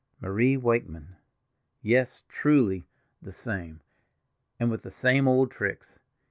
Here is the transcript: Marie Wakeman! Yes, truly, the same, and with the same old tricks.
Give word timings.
Marie 0.19 0.57
Wakeman! 0.57 1.15
Yes, 1.83 2.23
truly, 2.27 2.87
the 3.21 3.31
same, 3.31 3.81
and 4.59 4.71
with 4.71 4.81
the 4.81 4.89
same 4.89 5.27
old 5.27 5.51
tricks. 5.51 5.99